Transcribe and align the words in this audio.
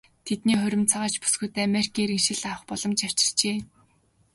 Тэдний 0.25 0.57
хурим 0.59 0.83
цагаач 0.91 1.15
бүсгүйд 1.19 1.53
Америкийн 1.67 2.05
иргэншил 2.05 2.41
авах 2.49 2.63
боломж 2.69 2.99
авчирчээ. 3.07 3.57